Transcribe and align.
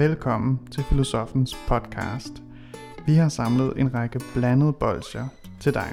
Velkommen 0.00 0.60
til 0.70 0.84
Filosofens 0.84 1.56
podcast. 1.68 2.42
Vi 3.06 3.14
har 3.14 3.28
samlet 3.28 3.72
en 3.76 3.94
række 3.94 4.20
blandede 4.34 4.72
bolcher 4.72 5.26
til 5.60 5.74
dig. 5.74 5.92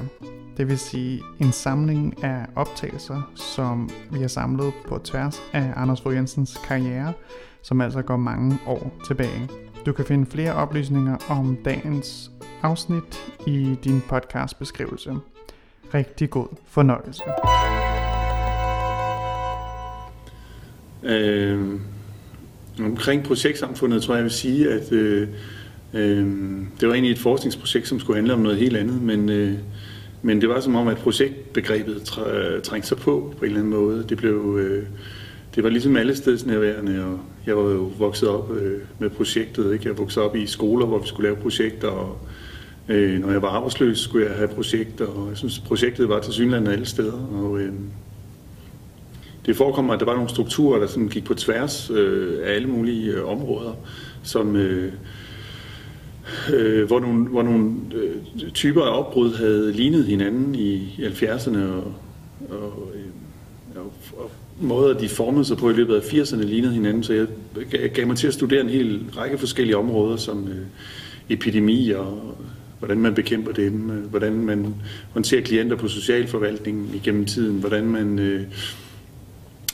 Det 0.58 0.68
vil 0.68 0.78
sige 0.78 1.22
en 1.40 1.52
samling 1.52 2.24
af 2.24 2.46
optagelser, 2.56 3.32
som 3.36 3.90
vi 4.12 4.20
har 4.20 4.28
samlet 4.28 4.74
på 4.88 4.98
tværs 4.98 5.42
af 5.54 5.74
Anders 5.76 6.02
Fogh 6.02 6.16
Jensens 6.16 6.58
karriere, 6.68 7.14
som 7.62 7.82
altså 7.82 8.02
går 8.02 8.18
mange 8.18 8.58
år 8.68 8.92
tilbage. 9.08 9.50
Du 9.86 9.94
kan 9.94 10.06
finde 10.06 10.26
flere 10.26 10.54
oplysninger 10.54 11.18
om 11.30 11.58
dagens 11.66 12.32
afsnit 12.62 13.34
i 13.48 13.78
din 13.84 14.02
podcast 14.10 14.60
beskrivelse. 14.60 15.16
Rigtig 15.94 16.30
god 16.30 16.48
fornøjelse. 16.66 17.24
Øh, 21.04 21.97
omkring 22.80 23.24
projektsamfundet 23.24 24.04
tror 24.04 24.14
jeg, 24.14 24.18
jeg 24.18 24.24
vil 24.24 24.32
sige, 24.32 24.70
at 24.70 24.92
øh, 24.92 25.28
øh, 25.94 26.26
det 26.80 26.88
var 26.88 26.94
egentlig 26.94 27.12
et 27.12 27.20
forskningsprojekt, 27.20 27.88
som 27.88 28.00
skulle 28.00 28.18
handle 28.18 28.34
om 28.34 28.40
noget 28.40 28.58
helt 28.58 28.78
andet, 28.78 29.02
men, 29.02 29.30
øh, 29.30 29.54
men 30.22 30.42
det 30.42 30.50
var 30.50 30.60
som 30.60 30.76
om, 30.76 30.88
at 30.88 30.98
projektbegrebet 30.98 32.20
øh, 32.34 32.62
trængte 32.62 32.88
sig 32.88 32.98
på 32.98 33.34
på 33.38 33.46
en 33.46 33.46
eller 33.46 33.60
anden 33.60 33.74
måde. 33.74 34.06
Det 34.10 34.18
blev... 34.18 34.60
Øh, 34.62 34.84
det 35.56 35.64
var 35.64 35.70
ligesom 35.70 35.98
alle 35.98 36.16
stedsnærværende, 36.16 37.06
og 37.06 37.20
jeg 37.46 37.58
var 37.58 37.64
jo 37.64 37.92
vokset 37.98 38.30
op 38.30 38.52
øh, 38.52 38.80
med 39.00 39.10
projektet. 39.10 39.74
Ikke? 39.74 39.88
Jeg 39.88 39.98
voksede 39.98 40.26
op 40.26 40.36
i 40.36 40.46
skoler, 40.46 40.86
hvor 40.86 41.00
vi 41.00 41.08
skulle 41.08 41.28
lave 41.30 41.36
projekter, 41.36 41.88
og 41.88 42.18
øh, 42.88 43.20
når 43.20 43.32
jeg 43.32 43.42
var 43.42 43.48
arbejdsløs, 43.48 44.00
skulle 44.00 44.26
jeg 44.26 44.36
have 44.36 44.48
projekter, 44.48 45.06
og 45.06 45.30
jeg 45.30 45.38
synes, 45.38 45.60
projektet 45.60 46.10
var 46.10 46.20
til 46.20 46.34
synligheden 46.34 46.68
alle 46.68 46.86
steder. 46.86 47.30
Og, 47.44 47.60
øh, 47.60 47.74
det 49.48 49.56
forekommer, 49.56 49.94
at 49.94 50.00
der 50.00 50.06
var 50.06 50.14
nogle 50.14 50.30
strukturer, 50.30 50.80
der 50.80 50.88
sådan 50.88 51.08
gik 51.08 51.24
på 51.24 51.34
tværs 51.34 51.90
øh, 51.90 52.40
af 52.44 52.54
alle 52.54 52.68
mulige 52.68 53.12
øh, 53.12 53.30
områder, 53.30 53.74
som, 54.24 54.56
øh, 54.56 54.92
øh, 56.54 56.88
hvor 56.88 57.00
nogle, 57.00 57.28
hvor 57.28 57.44
nogle 57.44 57.76
øh, 57.96 58.52
typer 58.52 58.82
af 58.82 59.00
opbrud 59.00 59.34
havde 59.34 59.72
lignet 59.72 60.06
hinanden 60.06 60.56
i, 60.56 60.74
i 60.74 61.06
70'erne, 61.06 61.58
og, 61.58 61.94
og, 62.50 62.92
øh, 62.96 63.02
og, 63.76 63.94
og 64.18 64.32
måder, 64.62 64.98
de 64.98 65.10
formede 65.10 65.46
sig 65.46 65.58
på 65.58 65.70
i 65.70 65.74
løbet 65.74 65.96
af 65.96 66.00
80'erne, 66.00 66.44
lignede 66.44 66.74
hinanden, 66.74 67.04
så 67.04 67.14
jeg 67.14 67.28
gav 67.94 68.08
mig 68.08 68.18
til 68.18 68.28
at 68.28 68.34
studere 68.34 68.62
en 68.62 68.70
hel 68.70 69.06
række 69.18 69.38
forskellige 69.38 69.78
områder, 69.78 70.18
som 70.18 70.48
øh, 70.48 70.66
epidemi 71.30 71.92
og 71.92 72.36
hvordan 72.80 72.98
man 72.98 73.14
bekæmper 73.14 73.52
dem, 73.52 73.90
øh, 73.90 74.06
hvordan 74.06 74.34
man 74.34 74.76
håndterer 75.12 75.42
klienter 75.42 75.76
på 75.76 75.88
socialforvaltningen 75.88 76.92
igennem 76.94 77.26
tiden, 77.26 77.60
hvordan 77.60 77.86
man 77.86 78.20
øh, 78.20 78.42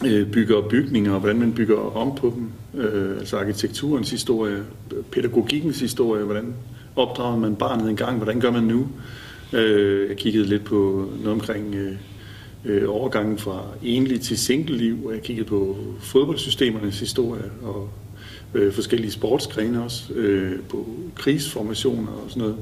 øh, 0.06 0.32
bygger 0.32 0.62
bygninger, 0.62 1.14
og 1.14 1.20
hvordan 1.20 1.40
man 1.40 1.54
bygger 1.54 1.98
om 1.98 2.16
på 2.16 2.34
dem, 2.36 2.82
øh, 2.82 3.18
altså 3.18 3.38
arkitekturens 3.38 4.12
historie, 4.12 4.64
pædagogikkens 5.12 5.80
historie, 5.80 6.24
hvordan 6.24 6.54
opdrager 6.96 7.40
man 7.40 7.56
barnet 7.56 7.90
engang, 7.90 8.18
hvordan 8.18 8.40
gør 8.40 8.52
man 8.52 8.64
nu? 8.64 8.88
Øh, 9.54 10.10
jeg 10.10 10.18
kiggede 10.18 10.46
lidt 10.46 10.64
på 10.64 11.10
noget 11.18 11.34
omkring 11.34 11.76
øh, 11.76 11.96
øh, 12.66 12.90
overgangen 12.90 13.38
fra 13.38 13.62
enlig 13.84 14.22
til 14.22 14.38
single-liv, 14.38 15.06
og 15.06 15.14
jeg 15.14 15.22
kiggede 15.22 15.48
på 15.48 15.78
fodboldsystemernes 16.00 17.00
historie, 17.00 17.52
og 17.62 17.90
øh, 18.54 18.74
forskellige 18.74 19.12
sportsgrene 19.12 19.84
også, 19.84 20.14
øh, 20.14 20.60
på 20.70 20.90
krigsformationer 21.16 22.12
og 22.12 22.30
sådan 22.30 22.42
noget. 22.42 22.58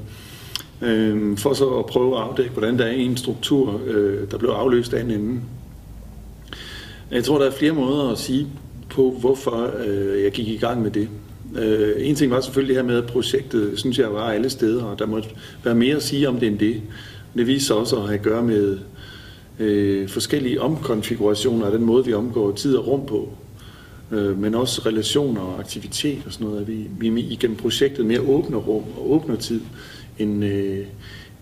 Øh, 0.82 1.38
for 1.38 1.52
så 1.52 1.68
at 1.70 1.86
prøve 1.86 2.16
at 2.16 2.22
afdække, 2.22 2.52
hvordan 2.52 2.78
der 2.78 2.84
er 2.84 2.92
en 2.92 3.16
struktur, 3.16 3.80
øh, 3.86 4.30
der 4.30 4.38
blev 4.38 4.50
afløst 4.50 4.94
af 4.94 5.00
en 5.00 5.10
anden. 5.10 5.42
Jeg 7.12 7.24
tror, 7.24 7.38
der 7.38 7.46
er 7.46 7.50
flere 7.50 7.72
måder 7.72 8.08
at 8.08 8.18
sige 8.18 8.48
på, 8.90 9.16
hvorfor 9.20 9.70
øh, 9.86 10.22
jeg 10.22 10.32
gik 10.32 10.48
i 10.48 10.56
gang 10.56 10.82
med 10.82 10.90
det. 10.90 11.08
Øh, 11.58 11.92
en 11.98 12.14
ting 12.14 12.30
var 12.30 12.40
selvfølgelig 12.40 12.76
det 12.76 12.82
her 12.84 12.88
med, 12.88 13.02
at 13.02 13.06
projektet, 13.06 13.78
synes 13.78 13.98
jeg, 13.98 14.12
var 14.12 14.30
alle 14.30 14.50
steder, 14.50 14.84
og 14.84 14.98
der 14.98 15.06
måtte 15.06 15.28
være 15.64 15.74
mere 15.74 15.96
at 15.96 16.02
sige 16.02 16.28
om 16.28 16.38
det 16.38 16.48
end 16.48 16.58
det. 16.58 16.82
Det 17.36 17.46
viser 17.46 17.66
sig 17.66 17.76
også 17.76 17.96
at 17.96 18.02
have 18.02 18.14
at 18.14 18.22
gøre 18.22 18.42
med 18.42 18.78
øh, 19.58 20.08
forskellige 20.08 20.60
omkonfigurationer 20.60 21.66
af 21.66 21.72
den 21.72 21.84
måde, 21.84 22.04
vi 22.04 22.12
omgår 22.12 22.52
tid 22.52 22.76
og 22.76 22.86
rum 22.86 23.06
på. 23.06 23.28
Øh, 24.10 24.38
men 24.38 24.54
også 24.54 24.82
relationer 24.86 25.40
og 25.40 25.58
aktivitet 25.58 26.18
og 26.26 26.32
sådan 26.32 26.46
noget. 26.46 26.60
At 26.60 26.68
vi, 26.68 27.08
vi 27.08 27.20
igennem 27.20 27.56
projektet 27.56 28.06
mere 28.06 28.20
åbner 28.20 28.58
rum 28.58 28.84
og 28.96 29.12
åbner 29.12 29.36
tid, 29.36 29.60
end, 30.18 30.44
øh, 30.44 30.86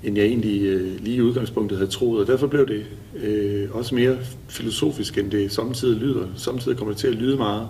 end 0.03 0.17
jeg 0.17 0.27
egentlig 0.27 0.63
øh, 0.63 1.05
lige 1.05 1.17
i 1.17 1.23
udgangspunktet 1.23 1.79
havde 1.79 1.91
troet. 1.91 2.21
Og 2.21 2.27
derfor 2.27 2.47
blev 2.47 2.69
det 2.69 2.87
øh, 3.23 3.69
også 3.73 3.95
mere 3.95 4.17
filosofisk, 4.49 5.19
end 5.19 5.31
det 5.31 5.53
samtidig 5.53 6.01
lyder. 6.01 6.27
Samtidig 6.37 6.79
kommer 6.79 6.93
det 6.93 7.01
til 7.01 7.09
at 7.09 7.15
lyde 7.15 7.37
meget 7.37 7.69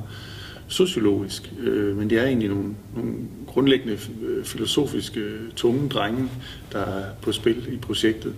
sociologisk, 0.68 1.52
øh, 1.60 1.96
men 1.96 2.10
det 2.10 2.18
er 2.18 2.26
egentlig 2.26 2.48
nogle, 2.48 2.74
nogle 2.96 3.14
grundlæggende 3.46 3.98
øh, 4.26 4.44
filosofiske 4.44 5.20
øh, 5.20 5.40
tunge 5.56 5.88
drenge, 5.88 6.28
der 6.72 6.78
er 6.78 7.04
på 7.22 7.32
spil 7.32 7.68
i 7.72 7.76
projektet. 7.76 8.32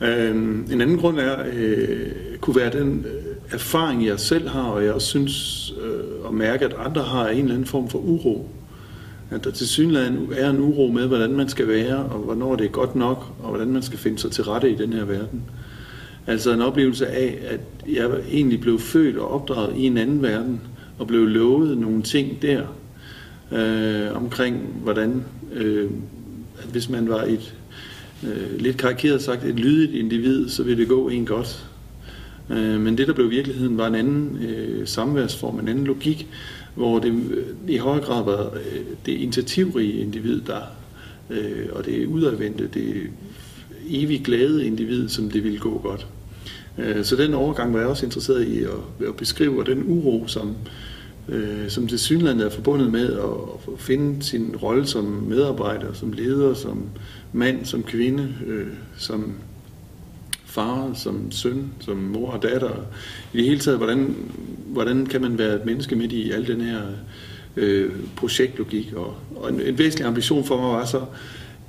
Øh, 0.00 0.30
en 0.72 0.80
anden 0.80 0.98
grund 0.98 1.18
er, 1.18 1.36
øh, 1.52 2.06
kunne 2.40 2.56
være 2.56 2.78
den 2.78 3.06
øh, 3.06 3.34
erfaring, 3.50 4.06
jeg 4.06 4.20
selv 4.20 4.48
har, 4.48 4.62
og 4.62 4.84
jeg 4.84 4.92
også 4.92 5.08
synes 5.08 5.74
øh, 5.82 6.28
at 6.28 6.34
mærke, 6.34 6.64
at 6.64 6.74
andre 6.78 7.02
har 7.02 7.28
en 7.28 7.38
eller 7.38 7.54
anden 7.54 7.66
form 7.66 7.88
for 7.88 7.98
uro 7.98 8.48
at 9.30 9.44
der 9.44 9.50
til 9.50 9.68
synligheden 9.68 10.28
er 10.36 10.50
en 10.50 10.58
uro 10.58 10.88
med, 10.88 11.06
hvordan 11.06 11.32
man 11.32 11.48
skal 11.48 11.68
være, 11.68 11.96
og 11.96 12.18
hvornår 12.18 12.56
det 12.56 12.66
er 12.66 12.70
godt 12.70 12.96
nok, 12.96 13.26
og 13.42 13.48
hvordan 13.48 13.68
man 13.68 13.82
skal 13.82 13.98
finde 13.98 14.18
sig 14.18 14.30
til 14.30 14.44
rette 14.44 14.70
i 14.70 14.74
den 14.74 14.92
her 14.92 15.04
verden. 15.04 15.42
Altså 16.26 16.52
en 16.52 16.62
oplevelse 16.62 17.06
af, 17.06 17.38
at 17.46 17.60
jeg 17.88 18.10
egentlig 18.30 18.60
blev 18.60 18.78
født 18.78 19.16
og 19.16 19.30
opdraget 19.30 19.76
i 19.76 19.86
en 19.86 19.98
anden 19.98 20.22
verden, 20.22 20.60
og 20.98 21.06
blev 21.06 21.26
lovet 21.26 21.78
nogle 21.78 22.02
ting 22.02 22.42
der, 22.42 22.62
øh, 23.52 24.16
omkring 24.16 24.80
hvordan, 24.82 25.24
øh, 25.52 25.90
at 26.58 26.68
hvis 26.72 26.88
man 26.88 27.08
var 27.08 27.22
et, 27.22 27.54
øh, 28.24 28.60
lidt 28.60 28.76
karikeret 28.76 29.22
sagt, 29.22 29.44
et 29.44 29.60
lydigt 29.60 29.92
individ, 29.92 30.48
så 30.48 30.62
ville 30.62 30.80
det 30.80 30.88
gå 30.88 31.08
en 31.08 31.26
godt. 31.26 31.69
Øh, 32.50 32.80
men 32.80 32.98
det, 32.98 33.08
der 33.08 33.14
blev 33.14 33.30
virkeligheden, 33.30 33.78
var 33.78 33.86
en 33.86 33.94
anden 33.94 34.38
øh, 34.42 34.86
samværsform, 34.86 35.58
en 35.58 35.68
anden 35.68 35.84
logik, 35.84 36.28
hvor 36.74 36.98
det 36.98 37.12
øh, 37.12 37.44
i 37.68 37.76
høj 37.76 38.00
grad 38.00 38.24
var 38.24 38.46
øh, 38.54 38.80
det 39.06 39.12
initiativrige 39.12 39.92
individ, 39.92 40.40
der, 40.40 40.60
øh, 41.30 41.66
og 41.72 41.84
det 41.84 42.06
udadvendte, 42.06 42.68
det 42.74 43.10
evigt 43.88 44.24
glade 44.24 44.66
individ, 44.66 45.08
som 45.08 45.30
det 45.30 45.44
ville 45.44 45.58
gå 45.58 45.78
godt. 45.78 46.06
Øh, 46.78 47.04
så 47.04 47.16
den 47.16 47.34
overgang 47.34 47.72
var 47.72 47.78
jeg 47.78 47.88
også 47.88 48.06
interesseret 48.06 48.46
i 48.46 48.62
at, 48.62 49.08
at 49.08 49.16
beskrive, 49.16 49.64
den 49.64 49.82
uro, 49.86 50.24
som, 50.26 50.56
øh, 51.28 51.68
som 51.68 51.88
til 51.88 51.98
synlandet 51.98 52.46
er 52.46 52.50
forbundet 52.50 52.92
med 52.92 53.12
at 53.12 53.78
finde 53.78 54.22
sin 54.22 54.56
rolle 54.62 54.86
som 54.86 55.04
medarbejder, 55.04 55.92
som 55.92 56.12
leder, 56.12 56.54
som 56.54 56.82
mand, 57.32 57.64
som 57.64 57.82
kvinde, 57.82 58.34
som 58.96 59.34
far, 60.50 60.90
som 60.94 61.30
søn, 61.30 61.72
som 61.80 61.96
mor 61.96 62.30
og 62.30 62.42
datter. 62.42 62.70
I 63.32 63.36
det 63.36 63.46
hele 63.46 63.60
taget, 63.60 63.78
hvordan, 63.78 64.16
hvordan 64.66 65.06
kan 65.06 65.20
man 65.20 65.38
være 65.38 65.54
et 65.54 65.64
menneske 65.66 65.96
midt 65.96 66.12
i 66.12 66.30
al 66.30 66.46
den 66.46 66.60
her 66.60 66.80
øh, 67.56 67.90
projektlogik. 68.16 68.92
Og, 68.96 69.16
og 69.36 69.48
en, 69.48 69.60
en 69.60 69.78
væsentlig 69.78 70.06
ambition 70.06 70.44
for 70.44 70.56
mig 70.56 70.70
var 70.70 70.84
så 70.84 71.04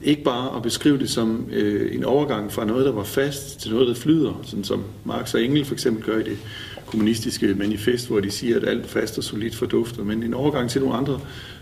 ikke 0.04 0.24
bare 0.24 0.56
at 0.56 0.64
beskrive 0.64 1.00
det 1.00 1.10
som 1.10 1.46
øh, 1.52 1.96
en 1.96 2.04
overgang 2.04 2.52
fra 2.52 2.66
noget, 2.66 2.86
der 2.86 2.92
var 2.92 3.04
fast, 3.04 3.60
til 3.62 3.72
noget, 3.72 3.88
der 3.88 3.94
flyder, 3.94 4.42
sådan 4.44 4.64
som 4.64 4.84
Marx 5.06 5.34
og 5.34 5.44
Engel 5.44 5.66
for 5.66 5.74
eksempel 5.74 6.04
gør 6.04 6.18
i 6.18 6.24
det 6.24 6.38
kommunistiske 6.86 7.56
manifest, 7.56 8.08
hvor 8.08 8.20
de 8.20 8.32
siger, 8.32 8.56
at 8.58 8.68
alt 8.68 8.88
fast 8.88 9.18
og 9.18 9.24
solidt 9.24 9.56
fordufter, 9.56 10.04
men 10.04 10.24
en 10.24 10.34
overgang 10.34 10.70
til 10.70 10.82
nogle 10.82 10.98
andre 10.98 11.20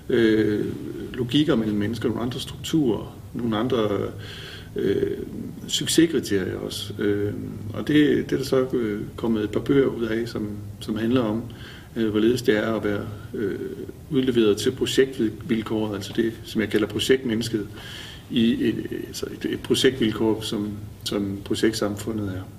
øh, 0.09 0.66
logikker 1.13 1.56
mellem 1.56 1.78
mennesker, 1.78 2.09
nogle 2.09 2.24
andre 2.24 2.40
strukturer, 2.40 3.16
nogle 3.34 3.58
andre 3.58 3.78
øh, 3.78 4.09
øh, 4.75 5.18
succeskriterier 5.68 6.58
også. 6.58 6.94
Øh, 6.99 7.34
og 7.73 7.88
det, 7.88 8.29
det 8.29 8.32
er 8.32 8.38
der 8.38 8.44
så 8.44 8.67
øh, 8.73 9.02
kommet 9.16 9.44
et 9.44 9.52
par 9.52 9.59
bøger 9.59 9.88
ud 9.88 10.05
af, 10.05 10.28
som, 10.28 10.49
som 10.79 10.97
handler 10.97 11.22
om, 11.22 11.44
øh, 11.96 12.09
hvorledes 12.09 12.41
det 12.41 12.58
er 12.58 12.73
at 12.73 12.84
være 12.84 13.05
øh, 13.34 13.59
udleveret 14.09 14.58
til 14.58 14.72
projektvilkåret, 14.72 15.96
altså 15.96 16.14
det, 16.16 16.34
som 16.44 16.61
jeg 16.61 16.70
kalder 16.70 16.88
projektmennesket, 16.88 17.67
i 18.32 18.67
et, 18.67 18.88
altså 19.08 19.26
et, 19.26 19.46
et 19.46 19.59
projektvilkår, 19.59 20.41
som, 20.41 20.72
som 21.03 21.38
projektsamfundet 21.46 22.28
er. 22.28 22.59